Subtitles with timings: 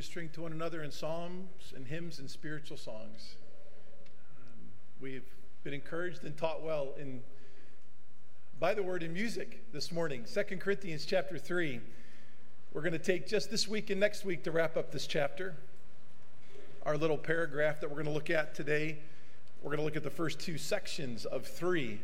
[0.00, 3.34] ministering to one another in psalms and hymns and spiritual songs.
[4.34, 4.58] Um,
[4.98, 5.28] we've
[5.62, 7.20] been encouraged and taught well in
[8.58, 10.24] by the word in music this morning.
[10.24, 11.82] 2 Corinthians chapter 3.
[12.72, 15.54] We're going to take just this week and next week to wrap up this chapter.
[16.86, 19.00] Our little paragraph that we're going to look at today,
[19.60, 22.00] we're going to look at the first two sections of 3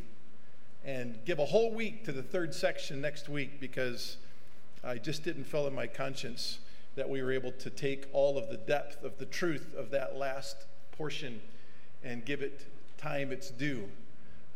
[0.84, 4.18] and give a whole week to the third section next week because
[4.84, 6.58] I just didn't feel in my conscience
[6.96, 10.16] that we were able to take all of the depth of the truth of that
[10.16, 10.56] last
[10.92, 11.40] portion
[12.02, 12.66] and give it
[12.98, 13.88] time its due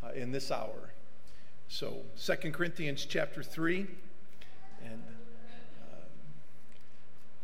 [0.02, 0.92] uh, in this hour.
[1.68, 3.86] So, Second Corinthians chapter 3.
[4.84, 5.02] And
[5.82, 5.96] uh,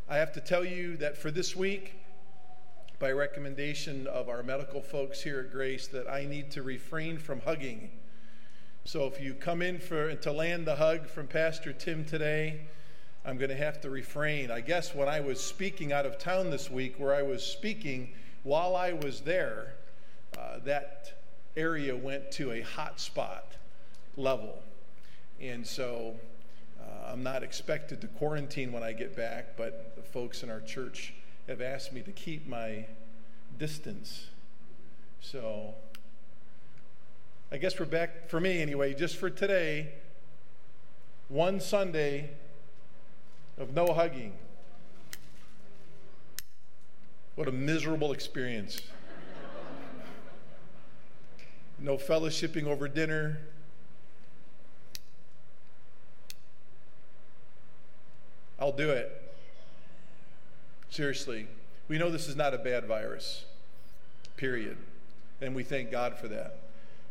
[0.09, 1.95] I have to tell you that for this week,
[2.99, 7.41] by recommendation of our medical folks here at Grace, that I need to refrain from
[7.43, 7.91] hugging.
[8.85, 12.63] So if you come in for to land the hug from Pastor Tim today,
[13.27, 14.53] I'm going to have to refrain.
[14.53, 18.13] I guess when I was speaking out of town this week, where I was speaking
[18.45, 19.75] while I was there,
[20.39, 21.25] uh, that
[21.57, 23.57] area went to a hot spot
[24.17, 24.63] level.
[25.41, 26.15] And so
[26.81, 30.61] uh, I'm not expected to quarantine when I get back, but the folks in our
[30.61, 31.13] church
[31.49, 32.87] have asked me to keep my
[33.59, 34.27] distance.
[35.21, 35.75] So
[37.51, 39.95] I guess we're back, for me anyway, just for today,
[41.29, 42.31] one Sunday
[43.59, 44.33] of no hugging.
[47.35, 48.81] What a miserable experience.
[51.79, 53.39] no fellowshipping over dinner.
[58.59, 59.35] I'll do it.
[60.89, 61.47] Seriously.
[61.89, 63.45] We know this is not a bad virus,
[64.37, 64.79] period.
[65.41, 66.59] And we thank God for that.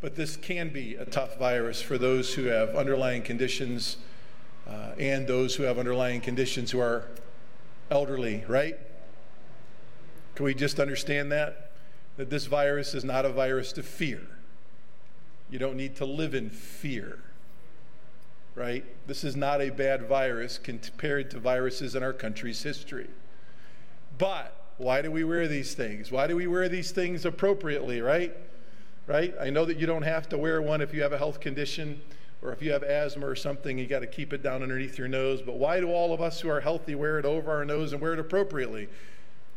[0.01, 3.97] But this can be a tough virus for those who have underlying conditions
[4.67, 7.07] uh, and those who have underlying conditions who are
[7.91, 8.77] elderly, right?
[10.35, 11.71] Can we just understand that?
[12.17, 14.21] That this virus is not a virus to fear.
[15.49, 17.19] You don't need to live in fear,
[18.55, 18.83] right?
[19.07, 23.09] This is not a bad virus compared to viruses in our country's history.
[24.17, 26.11] But why do we wear these things?
[26.11, 28.35] Why do we wear these things appropriately, right?
[29.07, 29.35] Right?
[29.39, 32.01] I know that you don't have to wear one if you have a health condition
[32.41, 35.07] or if you have asthma or something, you got to keep it down underneath your
[35.07, 35.41] nose.
[35.41, 38.01] But why do all of us who are healthy wear it over our nose and
[38.01, 38.87] wear it appropriately?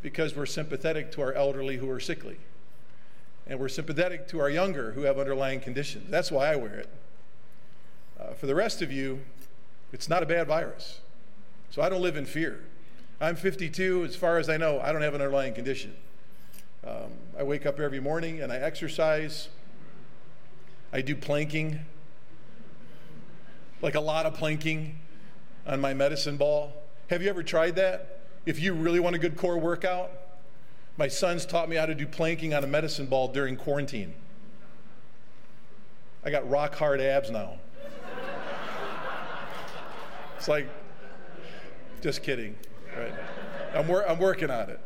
[0.00, 2.38] Because we're sympathetic to our elderly who are sickly.
[3.46, 6.10] And we're sympathetic to our younger who have underlying conditions.
[6.10, 6.88] That's why I wear it.
[8.18, 9.20] Uh, for the rest of you,
[9.92, 11.00] it's not a bad virus.
[11.70, 12.60] So I don't live in fear.
[13.20, 14.04] I'm 52.
[14.04, 15.94] As far as I know, I don't have an underlying condition.
[16.86, 19.48] Um, I wake up every morning and I exercise.
[20.92, 21.80] I do planking
[23.82, 24.98] like a lot of planking
[25.66, 26.72] on my medicine ball.
[27.10, 28.20] Have you ever tried that?
[28.46, 30.10] If you really want a good core workout,
[30.96, 34.14] my sons taught me how to do planking on a medicine ball during quarantine.
[36.24, 37.54] I got rock hard abs now.
[40.36, 40.68] it's like,
[42.00, 42.56] just kidding,
[42.96, 43.12] right?
[43.74, 44.80] I'm, wor- I'm working on it.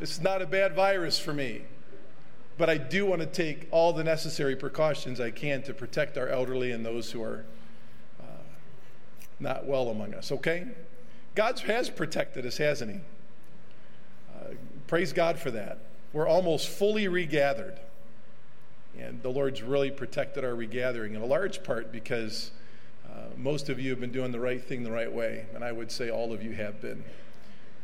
[0.00, 1.62] It's not a bad virus for me.
[2.58, 6.28] But I do want to take all the necessary precautions I can to protect our
[6.28, 7.44] elderly and those who are
[8.20, 8.24] uh,
[9.38, 10.66] not well among us, okay?
[11.36, 13.00] God has protected us, hasn't He?
[14.34, 14.54] Uh,
[14.88, 15.78] praise God for that.
[16.12, 17.78] We're almost fully regathered.
[18.98, 22.50] And the Lord's really protected our regathering in a large part because
[23.08, 25.46] uh, most of you have been doing the right thing the right way.
[25.54, 27.04] And I would say all of you have been.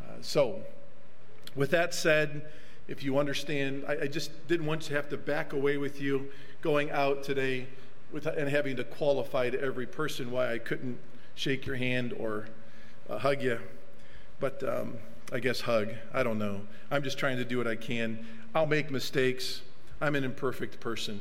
[0.03, 0.65] Uh, so,
[1.55, 2.51] with that said,
[2.89, 3.85] if you understand.
[3.89, 6.31] I, I, just didn't want to have to back away with you
[6.63, 7.67] going out today
[8.13, 10.99] with, and having to qualify to every person why I couldn't
[11.35, 12.49] shake your hand or
[13.09, 13.59] uh, hug you.
[14.41, 14.99] But um,
[15.33, 15.91] I guess hug.
[16.13, 16.61] I don't know.
[16.91, 18.27] I'm just trying to do what I can.
[18.55, 19.63] I'll make mistakes.
[20.01, 21.21] I'm an imperfect person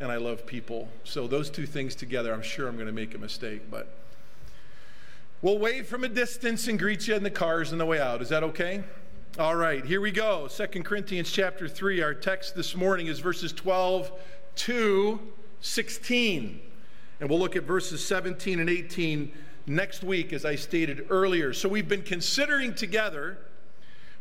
[0.00, 0.88] and I love people.
[1.04, 3.88] So those two things together, I'm sure I'm going to make a mistake, but
[5.42, 8.20] we'll wave from a distance and greet you in the cars on the way out.
[8.20, 8.84] Is that okay?
[9.38, 10.48] All right, here we go.
[10.48, 12.00] Second Corinthians chapter 3.
[12.00, 14.10] Our text this morning is verses 12
[14.54, 15.20] to
[15.60, 16.58] 16.
[17.20, 19.30] And we'll look at verses 17 and 18
[19.66, 21.52] next week, as I stated earlier.
[21.52, 23.36] So we've been considering together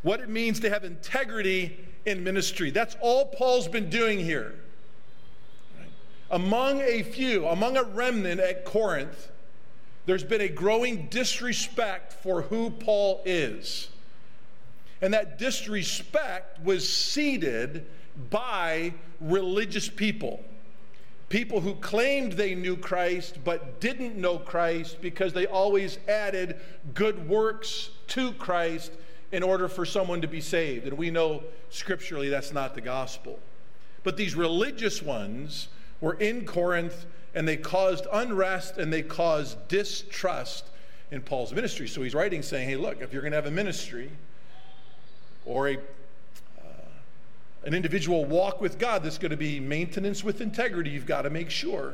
[0.01, 2.69] what it means to have integrity in ministry.
[2.69, 4.55] That's all Paul's been doing here.
[6.29, 9.31] Among a few, among a remnant at Corinth,
[10.07, 13.91] there's been a growing disrespect for who Paul is.
[15.05, 17.85] And that disrespect was seeded
[18.31, 18.91] by
[19.21, 20.43] religious people.
[21.29, 26.59] People who claimed they knew Christ but didn't know Christ because they always added
[26.95, 28.93] good works to Christ
[29.31, 30.87] in order for someone to be saved.
[30.87, 33.37] And we know scripturally that's not the gospel.
[34.03, 35.67] But these religious ones
[36.01, 37.05] were in Corinth
[37.35, 40.65] and they caused unrest and they caused distrust
[41.11, 41.87] in Paul's ministry.
[41.87, 44.09] So he's writing saying, hey, look, if you're going to have a ministry
[45.45, 45.81] or a uh,
[47.63, 51.29] an individual walk with God that's going to be maintenance with integrity, you've got to
[51.29, 51.89] make sure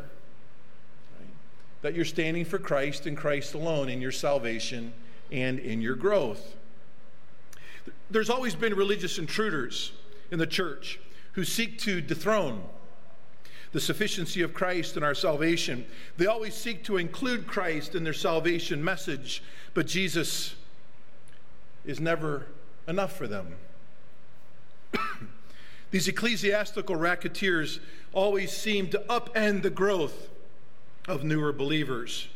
[1.20, 1.30] right,
[1.82, 4.94] that you're standing for Christ and Christ alone in your salvation
[5.32, 6.56] and in your growth.
[8.10, 9.94] There's always been religious intruders
[10.32, 11.00] in the church
[11.34, 12.64] who seek to dethrone
[13.72, 15.86] the sufficiency of Christ in our salvation.
[16.18, 19.42] They always seek to include Christ in their salvation message,
[19.74, 20.56] but Jesus
[21.86, 22.48] is never
[22.88, 23.56] enough for them.
[25.92, 27.80] These ecclesiastical racketeers
[28.14, 30.30] always seem to upend the growth
[31.08, 32.28] of newer believers.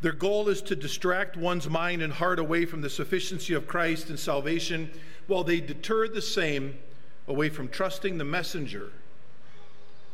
[0.00, 4.08] Their goal is to distract one's mind and heart away from the sufficiency of Christ
[4.08, 4.90] and salvation,
[5.26, 6.78] while they deter the same
[7.26, 8.92] away from trusting the messenger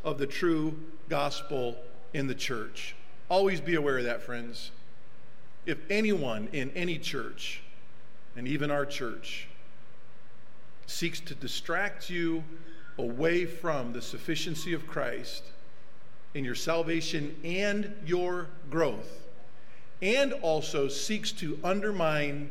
[0.03, 0.77] of the true
[1.07, 1.77] gospel
[2.13, 2.95] in the church.
[3.29, 4.71] Always be aware of that, friends.
[5.65, 7.61] If anyone in any church,
[8.35, 9.47] and even our church,
[10.87, 12.43] seeks to distract you
[12.97, 15.43] away from the sufficiency of Christ
[16.33, 19.23] in your salvation and your growth,
[20.01, 22.49] and also seeks to undermine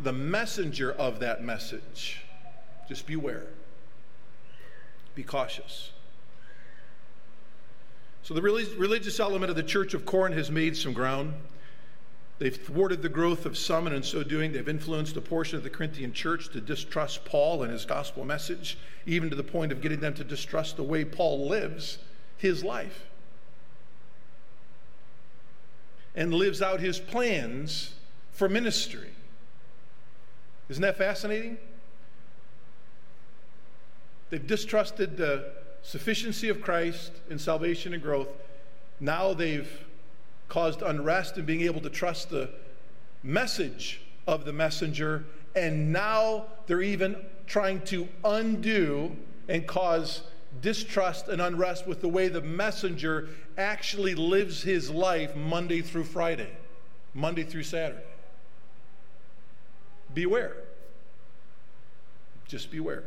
[0.00, 2.22] the messenger of that message.
[2.88, 3.46] Just beware.
[5.14, 5.90] Be cautious.
[8.22, 11.34] So, the religious element of the Church of Corinth has made some ground.
[12.38, 15.62] They've thwarted the growth of some, and in so doing, they've influenced a portion of
[15.62, 19.80] the Corinthian church to distrust Paul and his gospel message, even to the point of
[19.80, 21.98] getting them to distrust the way Paul lives
[22.36, 23.06] his life
[26.14, 27.94] and lives out his plans
[28.32, 29.10] for ministry.
[30.68, 31.58] Isn't that fascinating?
[34.30, 38.28] They've distrusted the sufficiency of Christ in salvation and growth.
[38.98, 39.85] Now they've
[40.48, 42.50] caused unrest and being able to trust the
[43.22, 45.24] message of the messenger.
[45.54, 47.16] And now they're even
[47.46, 49.16] trying to undo
[49.48, 50.22] and cause
[50.60, 53.28] distrust and unrest with the way the messenger
[53.58, 56.50] actually lives his life Monday through Friday,
[57.14, 58.02] Monday through Saturday.
[60.14, 60.56] Beware.
[62.48, 63.04] Just beware.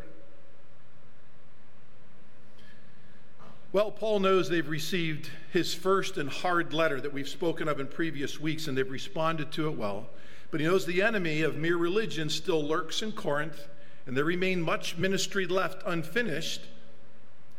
[3.72, 7.86] Well, Paul knows they've received his first and hard letter that we've spoken of in
[7.86, 10.08] previous weeks, and they've responded to it well.
[10.50, 13.68] But he knows the enemy of mere religion still lurks in Corinth,
[14.08, 16.62] and there remained much ministry left unfinished,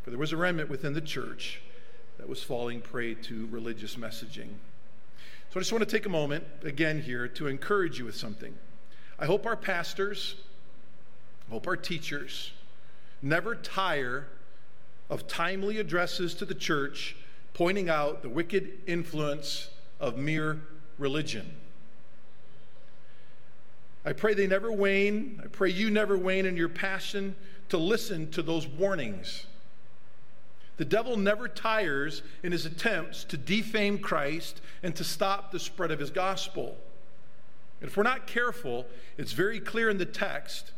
[0.02, 1.60] for there was a remnant within the church
[2.18, 4.48] that was falling prey to religious messaging.
[5.50, 8.54] So I just want to take a moment again here to encourage you with something.
[9.16, 10.34] I hope our pastors,
[11.48, 12.50] I hope our teachers
[13.22, 14.26] never tire
[15.10, 17.16] of timely addresses to the church
[17.52, 19.68] pointing out the wicked influence
[19.98, 20.60] of mere
[20.96, 21.56] religion.
[24.04, 25.40] I pray they never wane.
[25.44, 27.36] I pray you never wane in your passion
[27.68, 29.46] to listen to those warnings.
[30.78, 35.90] The devil never tires in his attempts to defame Christ and to stop the spread
[35.90, 36.78] of his gospel.
[37.80, 38.86] And if we're not careful,
[39.18, 40.72] it's very clear in the text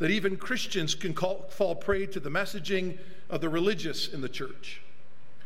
[0.00, 4.28] that even Christians can call, fall prey to the messaging of the religious in the
[4.30, 4.80] church.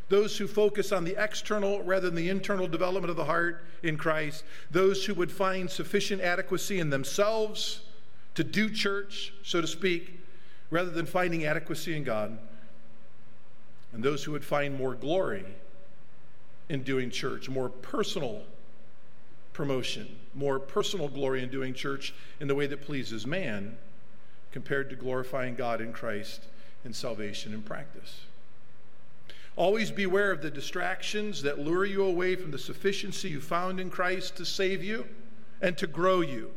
[0.09, 3.97] Those who focus on the external rather than the internal development of the heart in
[3.97, 4.45] Christ.
[4.71, 7.81] Those who would find sufficient adequacy in themselves
[8.37, 10.21] to do church, so to speak,
[10.71, 12.39] rather than finding adequacy in God.
[13.93, 15.47] And those who would find more glory
[16.69, 18.43] in doing church, more personal
[19.53, 23.77] promotion, more personal glory in doing church in the way that pleases man
[24.55, 26.45] compared to glorifying God in Christ
[26.85, 28.21] in salvation and practice.
[29.57, 33.91] Always beware of the distractions that lure you away from the sufficiency you found in
[33.91, 35.09] Christ to save you
[35.61, 36.53] and to grow you.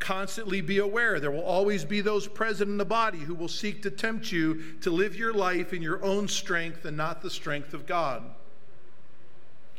[0.00, 3.80] Constantly be aware there will always be those present in the body who will seek
[3.82, 7.72] to tempt you to live your life in your own strength and not the strength
[7.74, 8.24] of God.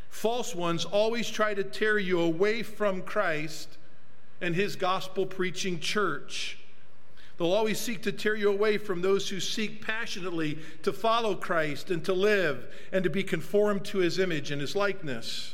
[0.09, 3.77] False ones always try to tear you away from Christ
[4.39, 6.59] and his gospel preaching church.
[7.37, 11.91] They'll always seek to tear you away from those who seek passionately to follow Christ
[11.91, 15.53] and to live and to be conformed to his image and his likeness.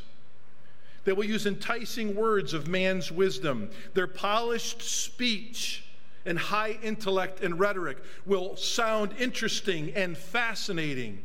[1.03, 3.69] They will use enticing words of man's wisdom.
[3.93, 5.83] Their polished speech
[6.25, 11.21] and high intellect and rhetoric will sound interesting and fascinating.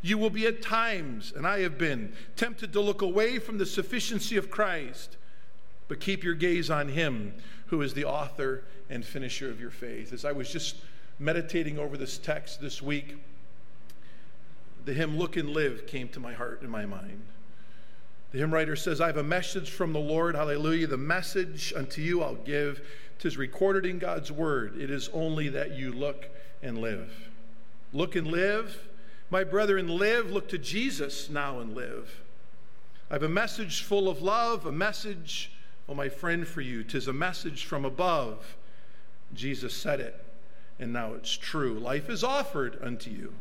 [0.00, 3.66] You will be at times, and I have been, tempted to look away from the
[3.66, 5.18] sufficiency of Christ,
[5.90, 7.34] but keep your gaze on Him
[7.66, 10.12] who is the author and finisher of your faith.
[10.12, 10.76] As I was just
[11.18, 13.16] meditating over this text this week,
[14.84, 17.22] the hymn Look and Live came to my heart and my mind.
[18.30, 20.86] The hymn writer says, I have a message from the Lord, hallelujah.
[20.86, 22.80] The message unto you I'll give.
[23.18, 24.80] Tis recorded in God's word.
[24.80, 26.28] It is only that you look
[26.62, 27.12] and live.
[27.92, 28.78] Look and live.
[29.28, 30.30] My brethren, live.
[30.30, 32.22] Look to Jesus now and live.
[33.10, 35.50] I have a message full of love, a message,
[35.90, 36.84] oh, my friend, for you.
[36.84, 38.56] Tis a message from above.
[39.34, 40.24] Jesus said it,
[40.78, 41.78] and now it's true.
[41.78, 43.32] Life is offered unto you.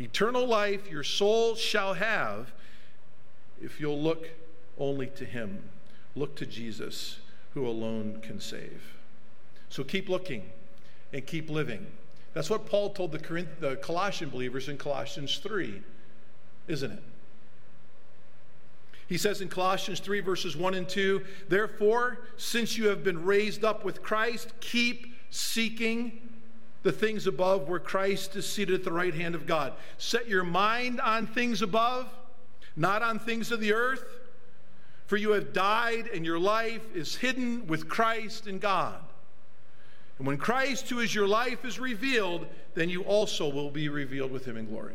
[0.00, 2.52] Eternal life your soul shall have
[3.62, 4.30] if you'll look
[4.78, 5.62] only to Him.
[6.16, 7.18] Look to Jesus,
[7.54, 8.94] who alone can save.
[9.68, 10.50] So keep looking
[11.12, 11.86] and keep living.
[12.32, 15.82] That's what Paul told the, Corinth- the Colossian believers in Colossians 3,
[16.68, 17.02] isn't it?
[19.10, 23.62] He says in Colossians 3, verses 1 and 2, Therefore, since you have been raised
[23.62, 26.30] up with Christ, keep seeking
[26.82, 29.74] the things above where Christ is seated at the right hand of God.
[29.98, 32.08] Set your mind on things above
[32.76, 34.04] not on things of the earth.
[35.06, 39.00] For you have died, and your life is hidden with Christ in God.
[40.18, 44.30] And when Christ, who is your life, is revealed, then you also will be revealed
[44.30, 44.94] with him in glory.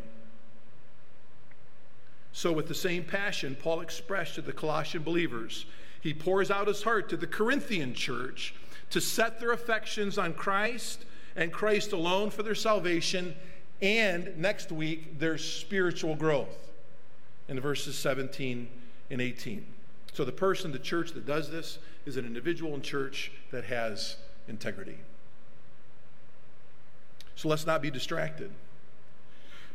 [2.36, 5.66] So, with the same passion Paul expressed to the Colossian believers,
[6.02, 8.54] he pours out his heart to the Corinthian church
[8.90, 11.06] to set their affections on Christ
[11.38, 13.36] and Christ alone for their salvation
[13.82, 16.74] and next week their spiritual growth
[17.48, 18.68] in verses 17
[19.10, 19.66] and 18.
[20.12, 24.18] So the person, the church that does this is an individual in church that has
[24.50, 24.98] integrity.
[27.38, 28.52] So let's not be distracted.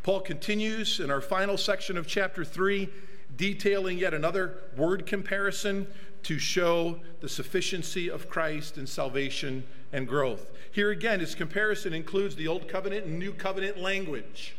[0.03, 2.89] Paul continues in our final section of chapter 3,
[3.37, 5.87] detailing yet another word comparison
[6.23, 10.51] to show the sufficiency of Christ in salvation and growth.
[10.73, 14.55] Here again, his comparison includes the Old Covenant and New Covenant language.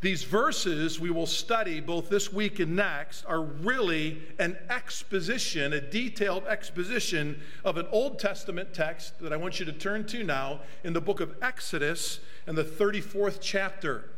[0.00, 5.80] These verses we will study both this week and next are really an exposition, a
[5.80, 10.60] detailed exposition of an Old Testament text that I want you to turn to now
[10.84, 14.08] in the book of Exodus and the 34th chapter.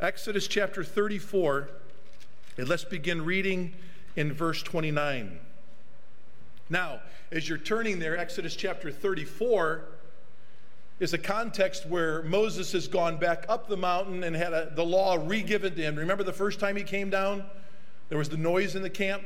[0.00, 1.68] Exodus chapter 34,
[2.56, 3.74] and let's begin reading
[4.16, 5.38] in verse 29.
[6.68, 9.84] Now, as you're turning there, Exodus chapter 34,
[11.00, 14.84] is a context where Moses has gone back up the mountain and had a, the
[14.84, 15.96] law re-given to him.
[15.96, 17.42] Remember the first time he came down?
[18.10, 19.22] There was the noise in the camp.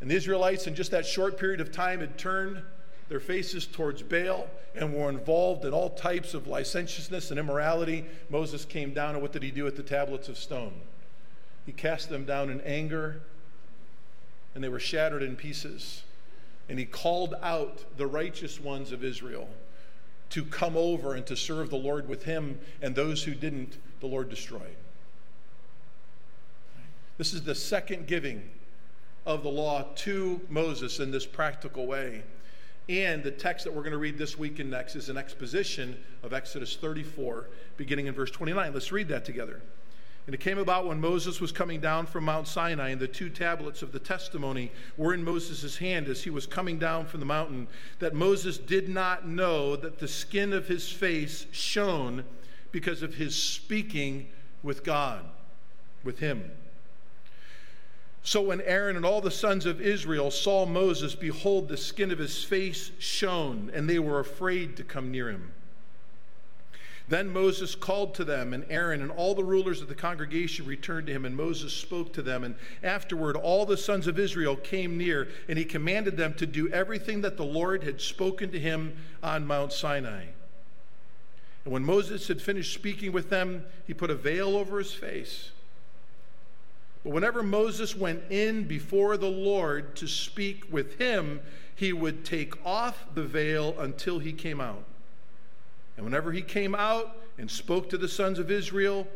[0.00, 2.62] And the Israelites, in just that short period of time, had turned
[3.10, 8.06] their faces towards Baal and were involved in all types of licentiousness and immorality.
[8.30, 10.72] Moses came down, and what did he do with the tablets of stone?
[11.66, 13.20] He cast them down in anger,
[14.54, 16.02] and they were shattered in pieces.
[16.70, 19.48] And he called out the righteous ones of Israel
[20.34, 24.06] to come over and to serve the Lord with him, and those who didn't, the
[24.08, 24.74] Lord destroyed.
[27.18, 28.42] This is the second giving
[29.26, 32.24] of the law to Moses in this practical way.
[32.88, 35.96] And the text that we're going to read this week and next is an exposition
[36.24, 38.74] of Exodus 34, beginning in verse 29.
[38.74, 39.62] Let's read that together.
[40.26, 43.28] And it came about when Moses was coming down from Mount Sinai, and the two
[43.28, 47.26] tablets of the testimony were in Moses' hand as he was coming down from the
[47.26, 52.24] mountain, that Moses did not know that the skin of his face shone
[52.72, 54.28] because of his speaking
[54.62, 55.24] with God,
[56.02, 56.50] with him.
[58.22, 62.18] So when Aaron and all the sons of Israel saw Moses, behold, the skin of
[62.18, 65.52] his face shone, and they were afraid to come near him.
[67.06, 71.06] Then Moses called to them, and Aaron and all the rulers of the congregation returned
[71.08, 72.44] to him, and Moses spoke to them.
[72.44, 76.68] And afterward, all the sons of Israel came near, and he commanded them to do
[76.70, 80.24] everything that the Lord had spoken to him on Mount Sinai.
[81.64, 85.50] And when Moses had finished speaking with them, he put a veil over his face.
[87.02, 91.42] But whenever Moses went in before the Lord to speak with him,
[91.74, 94.84] he would take off the veil until he came out.
[95.96, 99.06] And whenever he came out and spoke to the sons of Israel,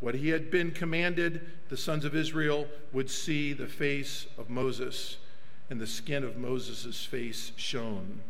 [0.00, 5.16] what he had been commanded, the sons of Israel would see the face of Moses,
[5.70, 8.20] and the skin of Moses' face shone.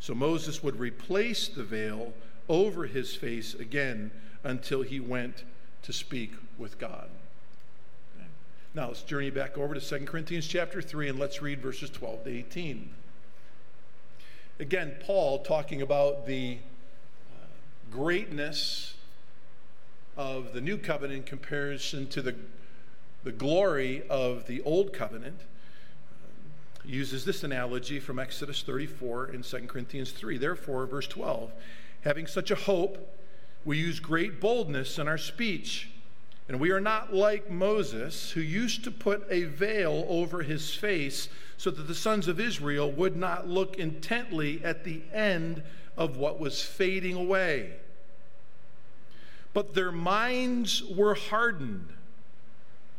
[0.00, 2.12] So Moses would replace the veil
[2.48, 4.10] over his face again
[4.44, 5.44] until he went
[5.82, 7.08] to speak with God.
[8.74, 12.24] Now let's journey back over to 2 Corinthians chapter 3 and let's read verses 12
[12.24, 12.90] to 18.
[14.58, 16.58] Again, Paul talking about the
[17.92, 18.94] greatness
[20.16, 22.34] of the new covenant in comparison to the,
[23.22, 25.40] the glory of the old covenant
[26.84, 30.38] uses this analogy from Exodus 34 and 2 Corinthians 3.
[30.38, 31.52] Therefore, verse 12,
[32.02, 33.14] having such a hope,
[33.64, 35.90] we use great boldness in our speech.
[36.48, 41.28] And we are not like Moses, who used to put a veil over his face
[41.56, 45.62] so that the sons of Israel would not look intently at the end
[45.96, 47.74] of what was fading away.
[49.54, 51.88] But their minds were hardened.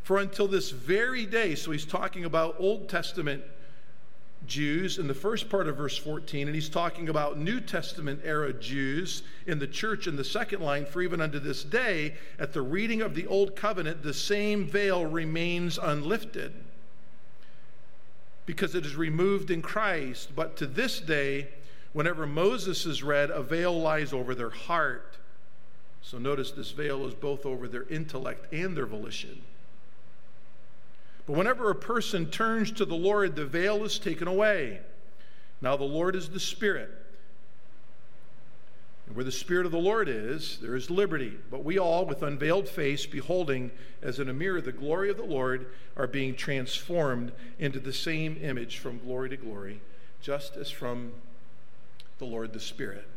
[0.04, 3.44] For until this very day, so he's talking about Old Testament
[4.46, 8.52] Jews in the first part of verse 14, and he's talking about New Testament era
[8.52, 10.86] Jews in the church in the second line.
[10.86, 15.06] For even unto this day, at the reading of the Old Covenant, the same veil
[15.06, 16.54] remains unlifted
[18.46, 20.36] because it is removed in Christ.
[20.36, 21.48] But to this day,
[21.94, 25.13] whenever Moses is read, a veil lies over their heart.
[26.04, 29.42] So notice this veil is both over their intellect and their volition.
[31.26, 34.82] But whenever a person turns to the Lord, the veil is taken away.
[35.62, 36.92] Now, the Lord is the Spirit.
[39.08, 41.38] And where the Spirit of the Lord is, there is liberty.
[41.50, 45.24] But we all, with unveiled face, beholding as in a mirror the glory of the
[45.24, 49.80] Lord, are being transformed into the same image from glory to glory,
[50.22, 51.14] just as from
[52.18, 53.08] the Lord the Spirit.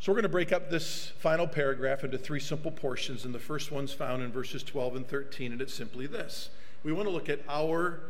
[0.00, 3.40] So we're going to break up this final paragraph into three simple portions, and the
[3.40, 6.50] first one's found in verses 12 and 13, and it's simply this.
[6.84, 8.02] We want to look at our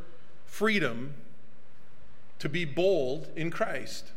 [0.45, 1.14] freedom
[2.40, 4.12] to be bold in Christ.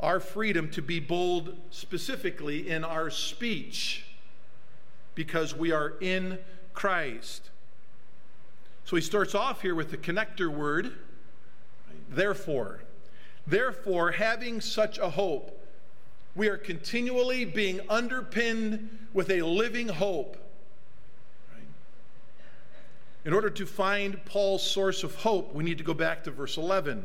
[0.00, 4.06] Our freedom to be bold specifically in our speech
[5.14, 6.38] because we are in
[6.72, 7.50] Christ.
[8.86, 10.94] So he starts off here with the connector word,
[12.08, 12.80] therefore.
[13.46, 15.55] Therefore, having such a hope,
[16.36, 20.36] we are continually being underpinned with a living hope.
[23.24, 26.58] In order to find Paul's source of hope, we need to go back to verse
[26.58, 27.04] 11.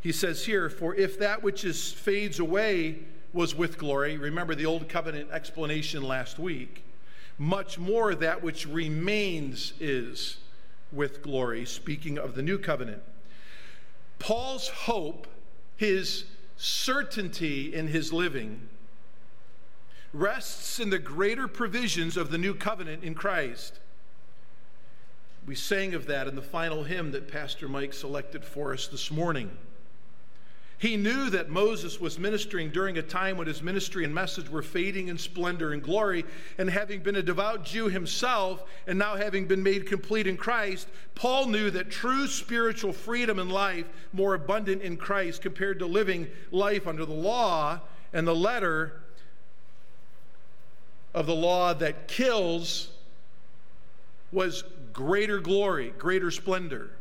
[0.00, 3.00] He says here, For if that which is fades away
[3.32, 6.84] was with glory, remember the old covenant explanation last week,
[7.36, 10.38] much more that which remains is
[10.92, 13.02] with glory, speaking of the new covenant.
[14.18, 15.26] Paul's hope,
[15.76, 16.24] his
[16.58, 18.68] certainty in his living
[20.12, 23.78] rests in the greater provisions of the new covenant in Christ.
[25.46, 29.10] We sang of that in the final hymn that Pastor Mike selected for us this
[29.10, 29.56] morning.
[30.78, 34.62] He knew that Moses was ministering during a time when his ministry and message were
[34.62, 36.24] fading in splendor and glory.
[36.56, 40.88] And having been a devout Jew himself, and now having been made complete in Christ,
[41.16, 46.28] Paul knew that true spiritual freedom and life, more abundant in Christ compared to living
[46.52, 47.80] life under the law
[48.12, 49.00] and the letter
[51.12, 52.90] of the law that kills,
[54.30, 54.62] was
[54.92, 56.92] greater glory, greater splendor.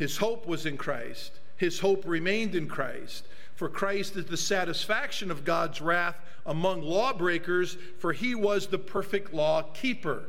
[0.00, 1.40] His hope was in Christ.
[1.58, 3.26] His hope remained in Christ.
[3.54, 9.34] For Christ is the satisfaction of God's wrath among lawbreakers, for he was the perfect
[9.34, 10.22] law keeper.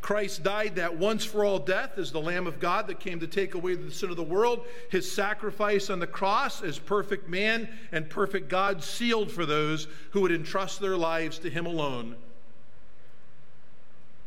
[0.00, 3.26] Christ died that once for all death as the Lamb of God that came to
[3.26, 4.64] take away the sin of the world.
[4.88, 10.20] His sacrifice on the cross as perfect man and perfect God sealed for those who
[10.20, 12.14] would entrust their lives to him alone,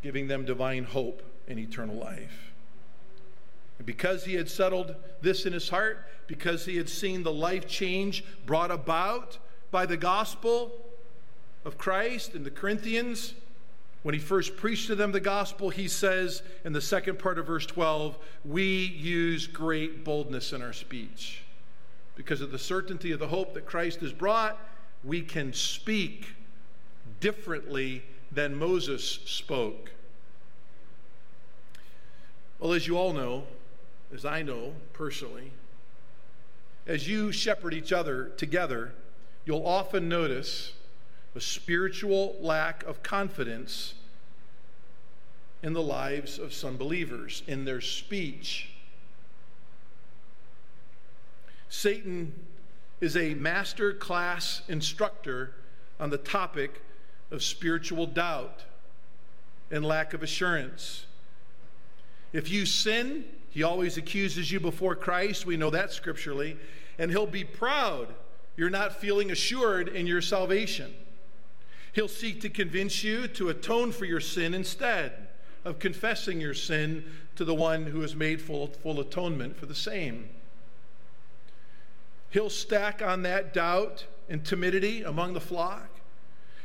[0.02, 2.51] giving them divine hope and eternal life.
[3.82, 7.67] And because he had settled this in his heart, because he had seen the life
[7.67, 9.39] change brought about
[9.72, 10.72] by the gospel
[11.65, 13.34] of Christ in the Corinthians,
[14.04, 17.48] when he first preached to them the gospel, he says in the second part of
[17.48, 21.41] verse 12, we use great boldness in our speech.
[22.13, 24.60] Because of the certainty of the hope that Christ has brought,
[25.04, 26.36] we can speak
[27.20, 29.91] differently than Moses spoke.
[32.60, 33.46] Well, as you all know,
[34.13, 35.52] as I know personally,
[36.88, 38.93] as you shepherd each other together,
[39.45, 40.74] you'll often notice
[41.36, 43.93] a spiritual lack of confidence
[45.63, 48.69] in the lives of some believers, in their speech.
[51.69, 52.34] Satan
[53.00, 55.54] is a master class instructor
[56.00, 56.82] on the topic
[57.30, 58.63] of spiritual doubt
[59.69, 61.06] and lack of assurance.
[62.34, 65.46] If you sin, he always accuses you before Christ.
[65.46, 66.58] We know that scripturally.
[66.98, 68.08] And he'll be proud
[68.58, 70.94] you're not feeling assured in your salvation.
[71.94, 75.30] He'll seek to convince you to atone for your sin instead
[75.66, 79.76] of confessing your sin to the one who has made full, full atonement for the
[79.76, 80.30] same.
[82.30, 85.90] He'll stack on that doubt and timidity among the flock.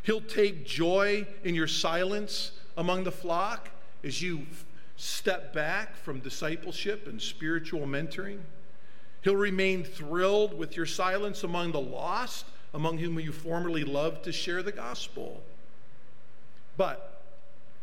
[0.03, 3.71] He'll take joy in your silence among the flock
[4.05, 4.47] as you
[4.97, 8.41] step back from discipleship and spiritual mentoring.
[9.23, 14.33] He'll remain thrilled with your silence among the lost, among whom you formerly loved to
[14.33, 15.43] share the gospel.
[16.77, 17.23] But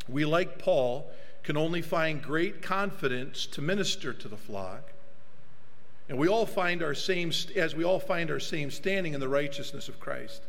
[0.08, 1.10] we, like Paul,
[1.42, 4.92] can only find great confidence to minister to the flock.
[6.08, 9.28] And we all find our same, as we all find our same standing in the
[9.28, 10.42] righteousness of Christ.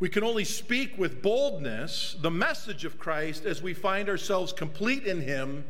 [0.00, 5.04] We can only speak with boldness the message of Christ as we find ourselves complete
[5.04, 5.64] in Him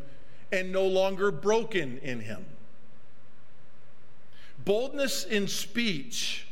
[0.52, 2.44] and no longer broken in Him.
[4.64, 6.46] Boldness in speech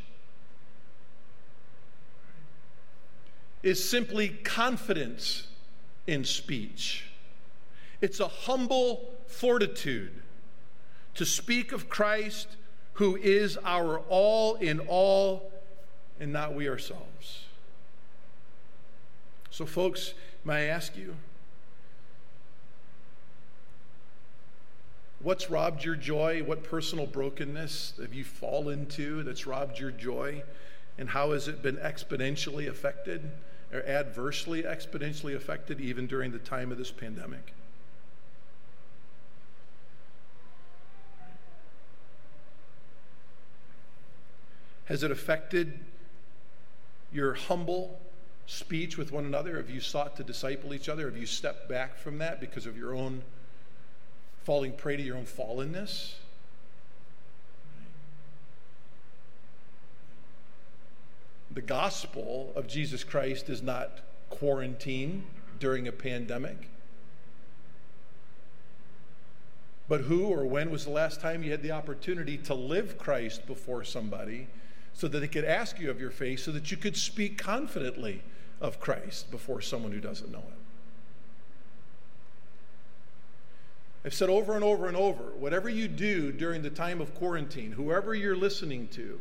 [3.62, 5.48] is simply confidence
[6.06, 7.06] in speech.
[8.00, 10.22] It's a humble fortitude
[11.14, 12.48] to speak of Christ
[12.94, 15.52] who is our all in all
[16.20, 17.45] and not we ourselves.
[19.56, 20.12] So, folks,
[20.44, 21.16] may I ask you,
[25.20, 26.42] what's robbed your joy?
[26.42, 30.42] What personal brokenness have you fallen to that's robbed your joy?
[30.98, 33.30] And how has it been exponentially affected
[33.72, 37.54] or adversely exponentially affected even during the time of this pandemic?
[44.84, 45.80] Has it affected
[47.10, 47.98] your humble
[48.46, 49.56] speech with one another?
[49.56, 51.06] Have you sought to disciple each other?
[51.06, 53.22] Have you stepped back from that because of your own
[54.44, 56.14] falling prey to your own fallenness?
[61.50, 65.24] The gospel of Jesus Christ is not quarantine
[65.58, 66.68] during a pandemic.
[69.88, 73.46] But who or when was the last time you had the opportunity to live Christ
[73.46, 74.48] before somebody
[74.92, 78.22] so that they could ask you of your faith, so that you could speak confidently
[78.60, 80.56] of Christ before someone who doesn't know Him.
[84.04, 87.72] I've said over and over and over whatever you do during the time of quarantine,
[87.72, 89.18] whoever you're listening to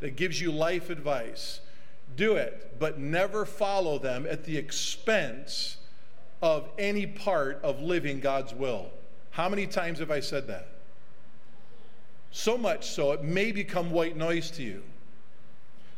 [0.00, 1.60] that gives you life advice,
[2.16, 5.76] do it, but never follow them at the expense
[6.42, 8.90] of any part of living God's will.
[9.30, 10.68] How many times have I said that?
[12.32, 14.82] So much so it may become white noise to you.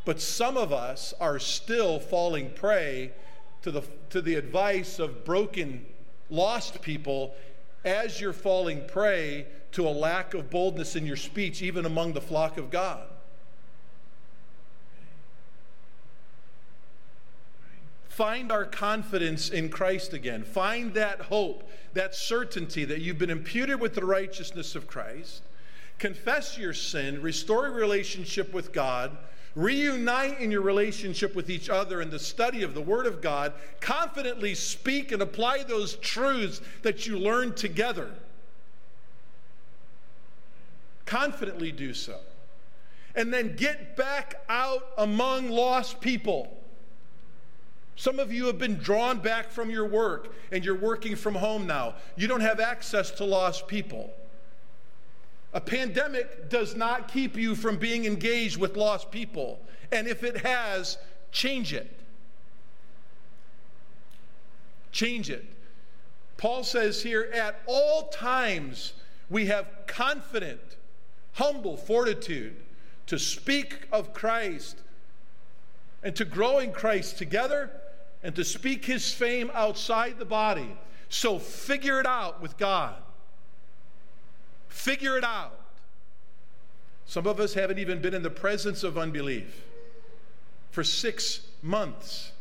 [0.08, 3.12] But some of us are still falling prey
[3.60, 5.84] to the, to the advice of broken,
[6.30, 7.34] lost people
[7.84, 12.22] as you're falling prey to a lack of boldness in your speech, even among the
[12.22, 13.06] flock of God.
[18.08, 20.42] Find our confidence in Christ again.
[20.42, 25.42] Find that hope, that certainty that you've been imputed with the righteousness of Christ.
[25.98, 29.14] Confess your sin, restore a relationship with God
[29.54, 33.52] Reunite in your relationship with each other in the study of the Word of God.
[33.80, 38.10] Confidently speak and apply those truths that you learned together.
[41.06, 42.18] Confidently do so.
[43.14, 46.54] And then get back out among lost people.
[47.96, 51.66] Some of you have been drawn back from your work and you're working from home
[51.66, 51.96] now.
[52.16, 54.12] You don't have access to lost people.
[55.58, 59.58] A pandemic does not keep you from being engaged with lost people.
[59.90, 60.98] And if it has,
[61.32, 61.98] change it.
[64.92, 65.44] Change it.
[66.36, 68.92] Paul says here, at all times
[69.28, 70.60] we have confident,
[71.32, 72.54] humble fortitude
[73.08, 74.78] to speak of Christ
[76.04, 77.72] and to grow in Christ together
[78.22, 80.78] and to speak his fame outside the body.
[81.08, 82.94] So figure it out with God.
[84.68, 85.58] Figure it out.
[87.06, 89.64] Some of us haven't even been in the presence of unbelief
[90.70, 92.32] for six months,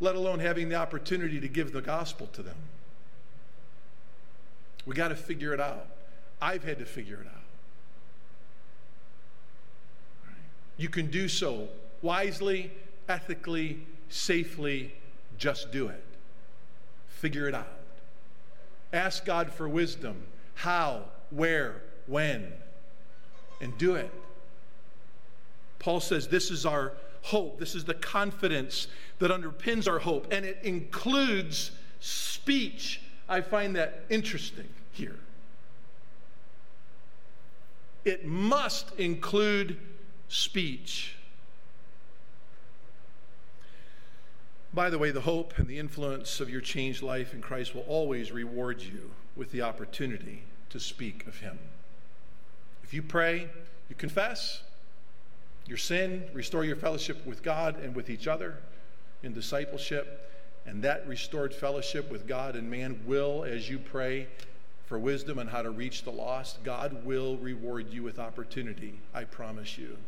[0.00, 2.56] let alone having the opportunity to give the gospel to them.
[4.86, 5.86] We got to figure it out.
[6.40, 7.42] I've had to figure it out.
[10.76, 11.68] You can do so
[12.02, 12.70] wisely,
[13.08, 14.94] ethically, safely.
[15.38, 16.04] Just do it.
[17.08, 17.68] Figure it out.
[18.92, 20.22] Ask God for wisdom
[20.54, 22.52] how, where, when,
[23.60, 24.10] and do it.
[25.78, 27.58] Paul says this is our hope.
[27.58, 28.88] This is the confidence
[29.18, 33.00] that underpins our hope, and it includes speech.
[33.28, 35.16] I find that interesting here.
[38.04, 39.78] It must include
[40.28, 41.16] speech.
[44.74, 47.82] By the way, the hope and the influence of your changed life in Christ will
[47.82, 51.60] always reward you with the opportunity to speak of Him.
[52.82, 53.48] If you pray,
[53.88, 54.64] you confess,
[55.64, 58.58] your sin, restore your fellowship with God and with each other
[59.22, 60.32] in discipleship.
[60.66, 64.26] And that restored fellowship with God and man will, as you pray
[64.86, 68.98] for wisdom on how to reach the lost, God will reward you with opportunity.
[69.14, 69.98] I promise you.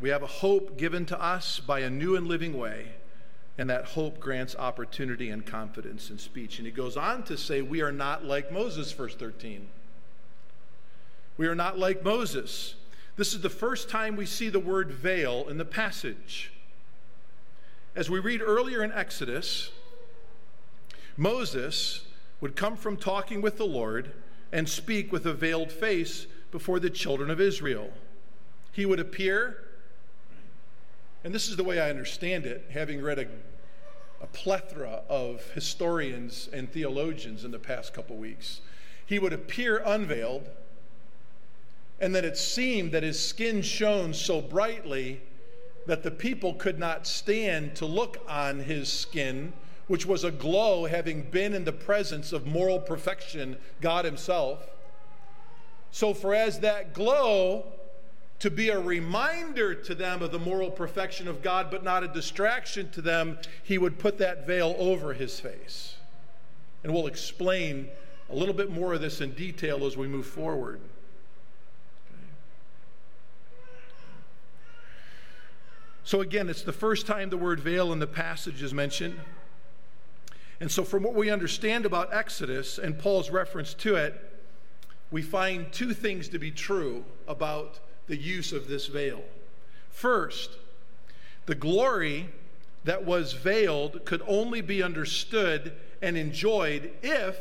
[0.00, 2.92] We have a hope given to us by a new and living way,
[3.56, 6.58] and that hope grants opportunity and confidence in speech.
[6.58, 9.68] And he goes on to say, We are not like Moses, verse 13.
[11.36, 12.74] We are not like Moses.
[13.16, 16.52] This is the first time we see the word veil in the passage.
[17.94, 19.70] As we read earlier in Exodus,
[21.16, 22.06] Moses
[22.40, 24.12] would come from talking with the Lord
[24.52, 27.90] and speak with a veiled face before the children of Israel.
[28.72, 29.63] He would appear,
[31.24, 33.26] and this is the way I understand it, having read a,
[34.20, 38.60] a plethora of historians and theologians in the past couple weeks.
[39.06, 40.48] He would appear unveiled
[41.98, 45.22] and that it seemed that his skin shone so brightly
[45.86, 49.52] that the people could not stand to look on his skin,
[49.86, 54.66] which was aglow, having been in the presence of moral perfection, God Himself.
[55.90, 57.66] So, for as that glow
[58.40, 62.08] to be a reminder to them of the moral perfection of God, but not a
[62.08, 65.96] distraction to them, he would put that veil over his face.
[66.82, 67.88] And we'll explain
[68.28, 70.80] a little bit more of this in detail as we move forward.
[76.06, 79.18] So, again, it's the first time the word veil in the passage is mentioned.
[80.60, 84.20] And so, from what we understand about Exodus and Paul's reference to it,
[85.10, 89.22] we find two things to be true about the use of this veil.
[89.90, 90.50] First,
[91.46, 92.28] the glory
[92.84, 97.38] that was veiled could only be understood and enjoyed if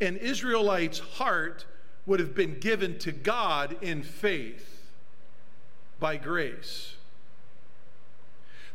[0.00, 1.64] an Israelite's heart
[2.06, 4.90] would have been given to God in faith
[5.98, 6.95] by grace.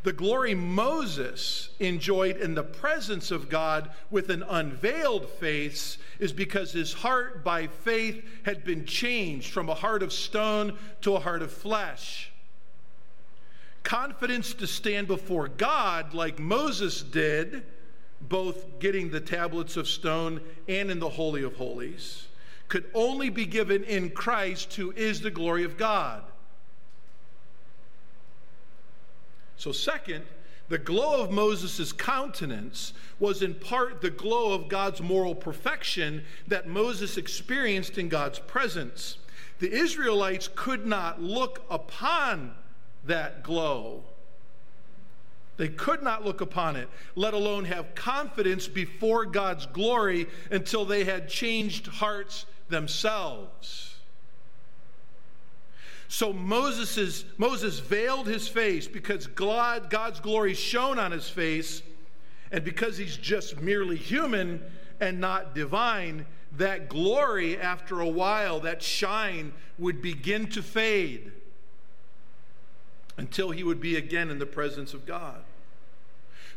[0.04, 6.72] The glory Moses enjoyed in the presence of God with an unveiled face is because
[6.72, 11.44] his heart by faith had been changed from a heart of stone to a heart
[11.44, 12.32] of flesh.
[13.84, 17.64] Confidence to stand before God like Moses did,
[18.22, 22.28] both getting the tablets of stone and in the Holy of Holies,
[22.70, 26.24] could only be given in Christ, who is the glory of God.
[29.62, 30.26] So, second,
[30.69, 36.67] the glow of Moses' countenance was in part the glow of God's moral perfection that
[36.67, 39.19] Moses experienced in God's presence.
[39.60, 42.56] The Israelites could not look upon
[43.06, 44.04] that glow.
[45.58, 51.04] They could not look upon it, let alone have confidence before God's glory until they
[51.04, 53.91] had changed hearts themselves.
[56.12, 61.82] So Moses, Moses veiled his face because God, God's glory shone on his face,
[62.52, 64.62] and because he's just merely human
[65.00, 66.26] and not divine,
[66.58, 71.32] that glory, after a while, that shine would begin to fade
[73.15, 75.41] until he would be again in the presence of God.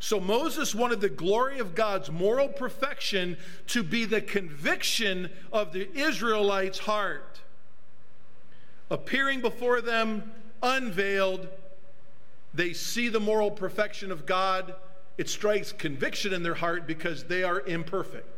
[0.00, 3.36] So Moses wanted the glory of God's moral perfection
[3.68, 7.38] to be the conviction of the Israelites' heart
[8.90, 11.48] appearing before them unveiled.
[12.52, 14.74] They see the moral perfection of God.
[15.18, 18.28] It strikes conviction in their heart because they are imperfect.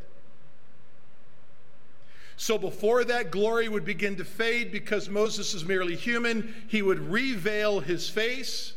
[2.36, 6.98] So before that glory would begin to fade, because Moses is merely human, he would
[7.10, 8.74] reveal his face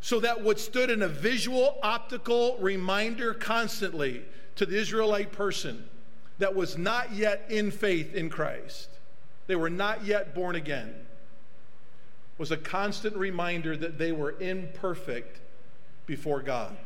[0.00, 4.22] so that what stood in a visual, optical reminder constantly
[4.54, 5.84] to the Israelite person
[6.38, 8.99] that was not yet in faith in Christ
[9.50, 10.94] they were not yet born again,
[12.38, 15.40] was a constant reminder that they were imperfect
[16.06, 16.76] before God.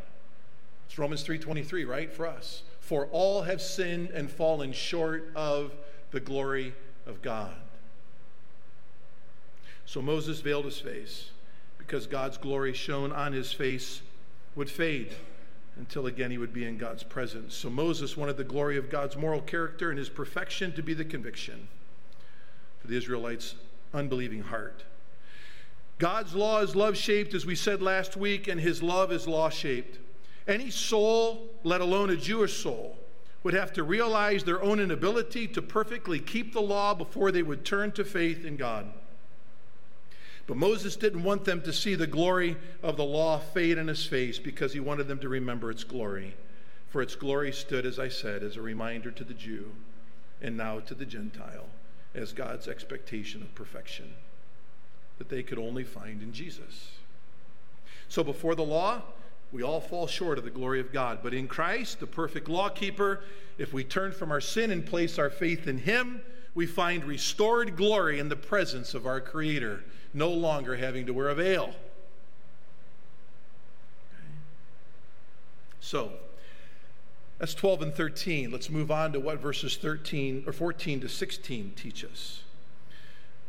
[0.87, 2.11] It's Romans 3:23, right?
[2.11, 2.63] For us.
[2.81, 5.75] For all have sinned and fallen short of
[6.11, 6.75] the glory
[7.05, 7.55] of God.
[9.85, 11.33] So Moses veiled his face
[11.77, 14.01] because God's glory shone on his face
[14.55, 15.15] would fade
[15.77, 17.55] until again he would be in God's presence.
[17.55, 21.05] So Moses wanted the glory of God's moral character and his perfection to be the
[21.05, 21.69] conviction
[22.85, 23.55] for the Israelites'
[23.95, 24.85] unbelieving heart.
[25.99, 29.49] God's law is love shaped, as we said last week, and his love is law
[29.49, 29.99] shaped.
[30.47, 32.99] Any soul, let alone a Jewish soul,
[33.43, 37.65] would have to realize their own inability to perfectly keep the law before they would
[37.65, 38.93] turn to faith in God.
[40.47, 44.05] But Moses didn't want them to see the glory of the law fade in his
[44.05, 46.35] face because he wanted them to remember its glory.
[46.91, 49.73] For its glory stood, as I said, as a reminder to the Jew
[50.43, 51.69] and now to the Gentile
[52.15, 54.15] as God's expectation of perfection
[55.19, 56.93] that they could only find in Jesus.
[58.09, 59.03] So before the law,
[59.53, 61.21] we all fall short of the glory of God.
[61.23, 63.21] But in Christ, the perfect lawkeeper,
[63.57, 66.23] if we turn from our sin and place our faith in Him,
[66.55, 71.29] we find restored glory in the presence of our Creator, no longer having to wear
[71.29, 71.75] a veil.
[74.13, 74.35] Okay.
[75.81, 76.13] So,
[77.39, 78.51] that's 12 and 13.
[78.51, 82.43] Let's move on to what verses 13 or 14 to 16 teach us.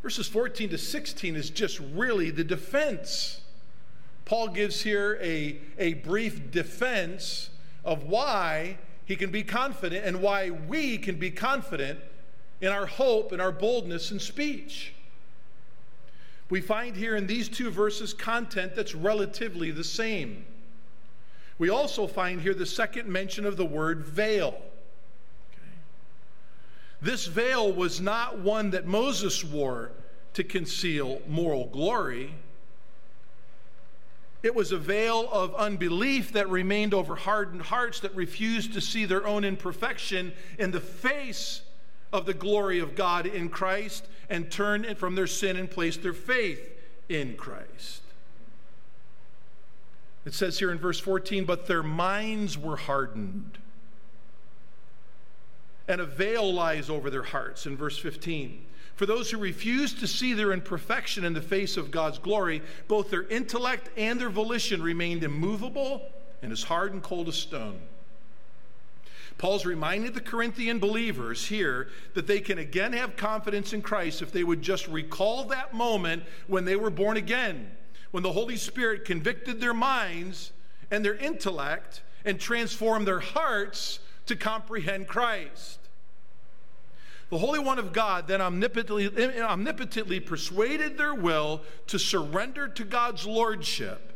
[0.02, 3.42] Verses 14 to 16 is just really the defense.
[4.26, 7.50] Paul gives here a, a brief defense
[7.84, 12.00] of why he can be confident and why we can be confident
[12.62, 14.94] in our hope and our boldness in speech.
[16.50, 20.46] We find here in these two verses content that's relatively the same.
[21.58, 24.56] We also find here the second mention of the word veil.
[25.52, 25.72] Okay.
[27.02, 29.92] This veil was not one that Moses wore
[30.34, 32.36] to conceal moral glory.
[34.44, 39.06] It was a veil of unbelief that remained over hardened hearts that refused to see
[39.06, 41.62] their own imperfection in the face
[42.12, 46.14] of the glory of God in Christ and turn from their sin and place their
[46.14, 46.62] faith
[47.10, 48.02] in Christ.
[50.26, 53.60] It says here in verse 14, but their minds were hardened.
[55.88, 58.66] And a veil lies over their hearts in verse 15.
[58.96, 63.10] For those who refuse to see their imperfection in the face of God's glory, both
[63.10, 66.02] their intellect and their volition remained immovable
[66.42, 67.80] and as hard and cold as stone.
[69.38, 74.32] Paul's reminded the Corinthian believers here that they can again have confidence in Christ if
[74.32, 77.70] they would just recall that moment when they were born again,
[78.16, 80.54] when the Holy Spirit convicted their minds
[80.90, 85.80] and their intellect and transformed their hearts to comprehend Christ.
[87.30, 89.10] The Holy One of God then omnipotently,
[89.42, 94.14] omnipotently persuaded their will to surrender to God's lordship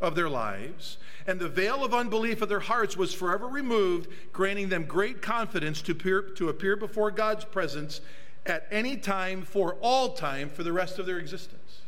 [0.00, 0.96] of their lives,
[1.26, 5.82] and the veil of unbelief of their hearts was forever removed, granting them great confidence
[5.82, 8.00] to appear, to appear before God's presence
[8.46, 11.82] at any time, for all time, for the rest of their existence.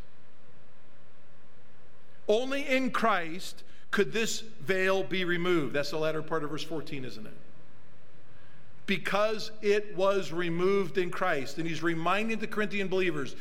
[2.29, 5.75] Only in Christ could this veil be removed.
[5.75, 7.33] That's the latter part of verse 14, isn't it?
[8.87, 11.59] Because it was removed in Christ.
[11.59, 13.35] And he's reminding the Corinthian believers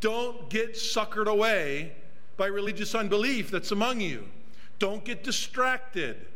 [0.00, 1.92] don't get suckered away
[2.36, 4.28] by religious unbelief that's among you.
[4.78, 6.26] Don't get distracted.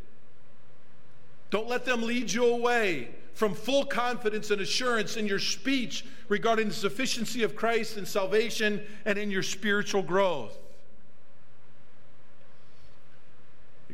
[1.50, 6.68] Don't let them lead you away from full confidence and assurance in your speech regarding
[6.68, 10.56] the sufficiency of Christ and salvation and in your spiritual growth.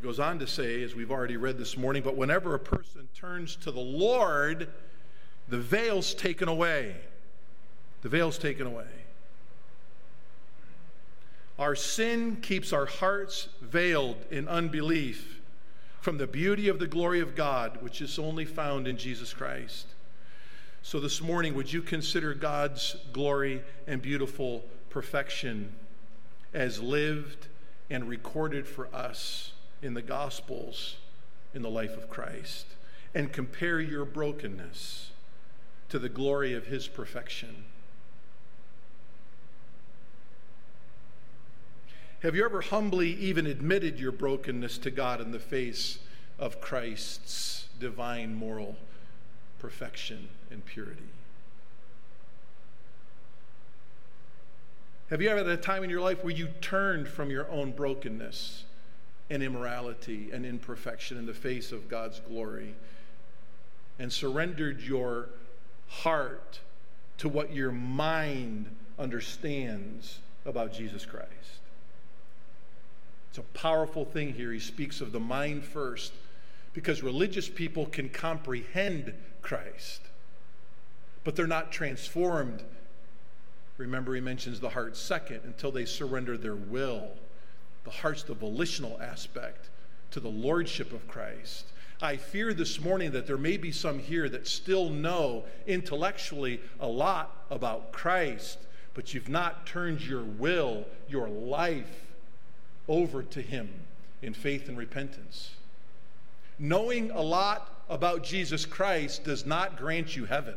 [0.02, 3.54] Goes on to say, as we've already read this morning, but whenever a person turns
[3.56, 4.68] to the Lord,
[5.46, 6.96] the veil's taken away.
[8.00, 8.88] The veil's taken away.
[11.56, 15.40] Our sin keeps our hearts veiled in unbelief
[16.00, 19.86] from the beauty of the glory of God, which is only found in Jesus Christ.
[20.82, 25.72] So this morning, would you consider God's glory and beautiful perfection
[26.52, 27.46] as lived
[27.88, 29.51] and recorded for us
[29.82, 30.96] in the Gospels
[31.52, 32.66] in the life of Christ?
[33.14, 35.10] And compare your brokenness
[35.90, 37.64] to the glory of his perfection.
[42.22, 45.98] Have you ever humbly even admitted your brokenness to God in the face
[46.38, 48.76] of Christ's divine moral
[49.58, 51.10] perfection and purity?
[55.10, 57.72] Have you ever had a time in your life where you turned from your own
[57.72, 58.64] brokenness
[59.30, 62.74] and immorality and imperfection in the face of God's glory
[63.98, 65.28] and surrendered your
[65.88, 66.60] heart
[67.18, 71.28] to what your mind understands about Jesus Christ?
[73.30, 74.52] It's a powerful thing here.
[74.52, 76.12] He speaks of the mind first
[76.74, 80.02] because religious people can comprehend Christ,
[81.24, 82.62] but they're not transformed.
[83.78, 87.08] Remember, he mentions the heart second until they surrender their will.
[87.84, 89.68] The heart's the volitional aspect
[90.12, 91.66] to the lordship of Christ.
[92.00, 96.86] I fear this morning that there may be some here that still know intellectually a
[96.86, 98.58] lot about Christ,
[98.94, 102.06] but you've not turned your will, your life,
[102.88, 103.68] over to Him
[104.20, 105.52] in faith and repentance.
[106.58, 110.54] Knowing a lot about Jesus Christ does not grant you heaven.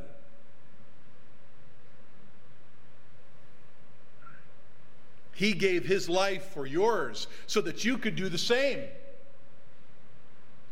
[5.36, 8.79] He gave His life for yours so that you could do the same.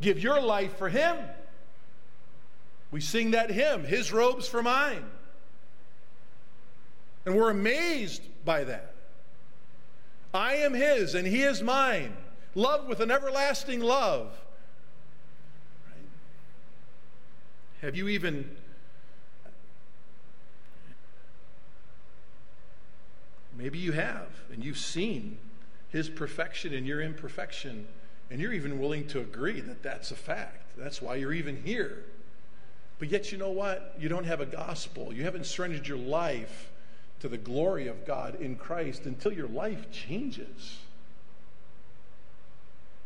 [0.01, 1.17] Give your life for Him.
[2.89, 5.03] We sing that hymn, His robes for mine.
[7.25, 8.93] And we're amazed by that.
[10.33, 12.15] I am His and He is mine,
[12.55, 14.27] loved with an everlasting love.
[15.87, 16.05] Right?
[17.81, 18.49] Have you even
[23.57, 25.37] Maybe you have, and you've seen
[25.89, 27.87] his perfection and your imperfection,
[28.31, 30.75] and you're even willing to agree that that's a fact.
[30.77, 32.03] That's why you're even here.
[32.99, 33.95] But yet, you know what?
[33.99, 35.13] You don't have a gospel.
[35.13, 36.71] You haven't surrendered your life
[37.19, 40.79] to the glory of God in Christ until your life changes.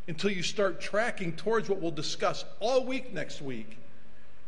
[0.07, 3.77] Until you start tracking towards what we'll discuss all week next week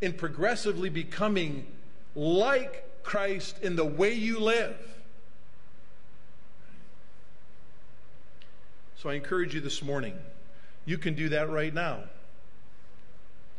[0.02, 1.68] in progressively becoming
[2.16, 4.78] like Christ in the way you live.
[9.02, 10.14] So I encourage you this morning,
[10.86, 12.00] you can do that right now.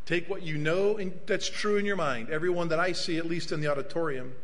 [0.04, 3.24] Take what you know and that's true in your mind, everyone that I see, at
[3.24, 4.34] least in the auditorium.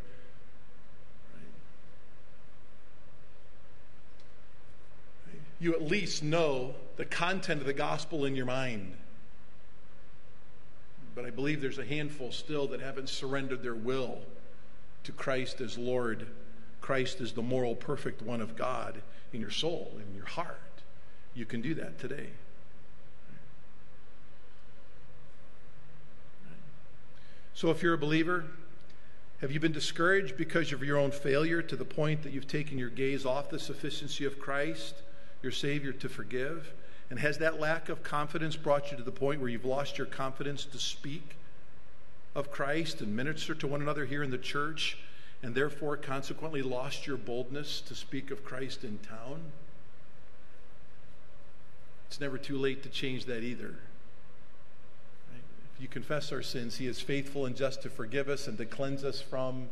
[5.60, 8.94] You at least know the content of the gospel in your mind.
[11.14, 14.20] But I believe there's a handful still that haven't surrendered their will
[15.04, 16.26] to Christ as Lord,
[16.80, 19.02] Christ as the moral, perfect one of God
[19.34, 20.56] in your soul, in your heart
[21.36, 22.30] you can do that today.
[27.54, 28.44] So, if you're a believer,
[29.40, 32.78] have you been discouraged because of your own failure to the point that you've taken
[32.78, 34.94] your gaze off the sufficiency of Christ,
[35.42, 36.72] your Savior, to forgive?
[37.10, 40.06] And has that lack of confidence brought you to the point where you've lost your
[40.06, 41.36] confidence to speak
[42.34, 44.98] of Christ and minister to one another here in the church,
[45.42, 49.40] and therefore consequently lost your boldness to speak of Christ in town?
[52.08, 53.74] It's never too late to change that either.
[55.74, 58.64] If you confess our sins, He is faithful and just to forgive us and to
[58.64, 59.68] cleanse us from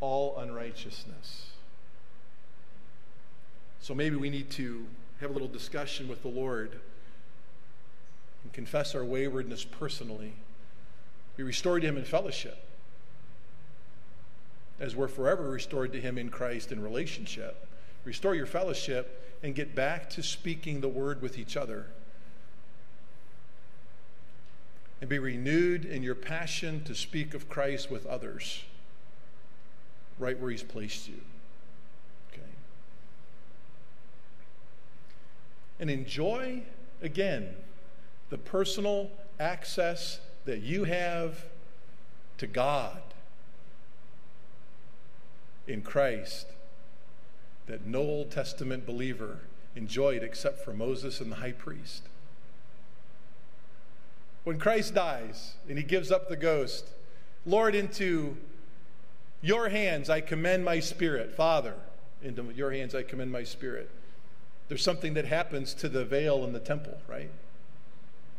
[0.00, 1.50] all unrighteousness.
[3.80, 4.86] So maybe we need to
[5.20, 6.80] have a little discussion with the Lord
[8.42, 10.32] and confess our waywardness personally.
[11.36, 12.64] Be restored to Him in fellowship,
[14.80, 17.68] as we're forever restored to Him in Christ in relationship.
[18.04, 21.84] Restore your fellowship and get back to speaking the word with each other.
[25.02, 28.64] And be renewed in your passion to speak of Christ with others,
[30.18, 31.20] right where He's placed you.
[32.32, 32.40] Okay?
[35.78, 36.62] And enjoy,
[37.02, 37.54] again,
[38.30, 41.44] the personal access that you have
[42.38, 43.02] to God
[45.66, 46.46] in Christ
[47.66, 49.38] that no Old Testament believer
[49.74, 52.02] enjoyed except for Moses and the high priest.
[54.44, 56.90] When Christ dies and he gives up the ghost,
[57.46, 58.36] Lord, into
[59.40, 61.34] your hands I commend my spirit.
[61.34, 61.74] Father,
[62.22, 63.90] into your hands I commend my spirit.
[64.68, 67.30] There's something that happens to the veil in the temple, right?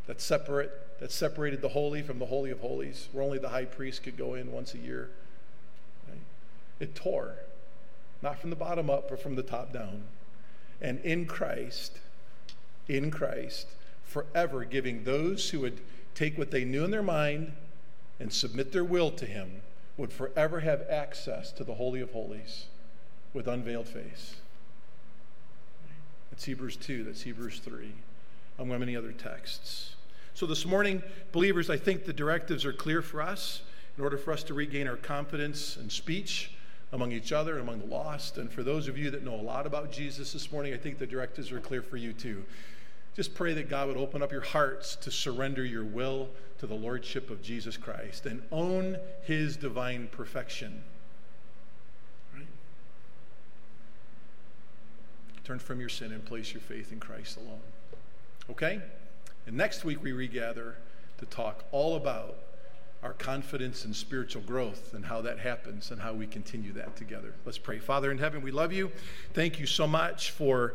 [0.07, 3.65] That's separate, that separated the holy from the holy of holies, where only the high
[3.65, 5.09] priest could go in once a year.
[6.07, 6.21] Right?
[6.79, 7.35] It tore
[8.25, 10.01] not from the bottom up, but from the top down.
[10.81, 11.99] And in Christ,
[12.89, 13.67] in Christ,
[14.03, 15.79] forever giving those who would
[16.15, 17.53] take what they knew in their mind
[18.19, 19.61] and submit their will to Him
[19.95, 22.65] would forever have access to the Holy of Holies
[23.31, 24.37] with unveiled face.
[26.31, 27.91] That's Hebrews 2, that's Hebrews 3,
[28.57, 29.95] among many other texts.
[30.33, 33.61] So this morning, believers, I think the directives are clear for us
[33.99, 36.54] in order for us to regain our confidence in speech
[36.95, 38.37] among each other and among the lost.
[38.37, 40.97] And for those of you that know a lot about Jesus this morning, I think
[40.97, 42.43] the directives are clear for you too.
[43.15, 46.73] Just pray that God would open up your hearts to surrender your will to the
[46.73, 50.83] Lordship of Jesus Christ and own his divine perfection.
[55.43, 57.61] Turn from your sin and place your faith in Christ alone.
[58.49, 58.81] Okay?
[59.45, 60.75] And next week we regather
[61.19, 62.35] to talk all about
[63.05, 67.35] our confidence and spiritual growth and how that happens and how we continue that together.
[67.45, 67.77] Let's pray.
[67.77, 68.91] Father in heaven, we love you.
[69.33, 70.73] Thank you so much for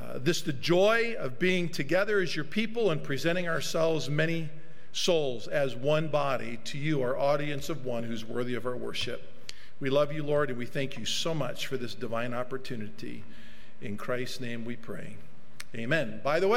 [0.00, 4.48] uh, this, the joy of being together as your people and presenting ourselves, many
[4.92, 9.30] souls, as one body to you, our audience of one who's worthy of our worship.
[9.78, 13.22] We love you, Lord, and we thank you so much for this divine opportunity.
[13.82, 15.18] In Christ's name we pray.
[15.74, 16.22] Amen.
[16.24, 16.54] By the way,